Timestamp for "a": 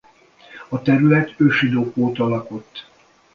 0.69-0.81